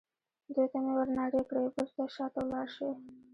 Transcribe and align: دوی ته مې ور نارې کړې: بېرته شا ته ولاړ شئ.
دوی 0.53 0.67
ته 0.71 0.77
مې 0.83 0.91
ور 0.95 1.09
نارې 1.17 1.41
کړې: 1.49 1.63
بېرته 1.75 2.03
شا 2.15 2.25
ته 2.33 2.39
ولاړ 2.43 2.67
شئ. 2.75 2.91